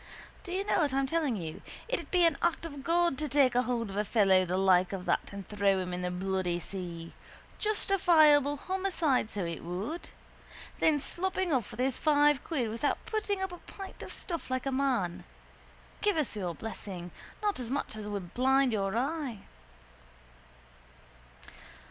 [0.43, 1.61] Do you know what I'm telling you?
[1.87, 4.93] It'd be an act of God to take a hold of a fellow the like
[4.93, 7.13] of that and throw him in the bloody sea.
[7.59, 10.09] Justifiable homicide, so it would.
[10.79, 14.65] Then sloping off with his five quid without putting up a pint of stuff like
[14.65, 15.23] a man.
[16.01, 17.11] Give us your blessing.
[17.43, 19.41] Not as much as would blind your eye.